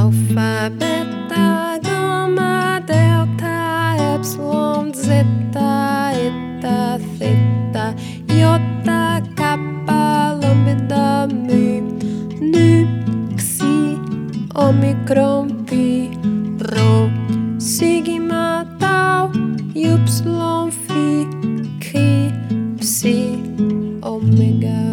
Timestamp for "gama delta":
1.82-3.96